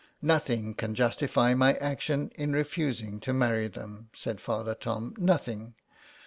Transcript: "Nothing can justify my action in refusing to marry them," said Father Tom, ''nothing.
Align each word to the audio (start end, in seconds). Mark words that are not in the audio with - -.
"Nothing 0.23 0.73
can 0.73 0.95
justify 0.95 1.53
my 1.53 1.75
action 1.75 2.31
in 2.33 2.53
refusing 2.53 3.19
to 3.19 3.33
marry 3.33 3.67
them," 3.67 4.09
said 4.15 4.41
Father 4.41 4.73
Tom, 4.73 5.13
''nothing. 5.19 5.75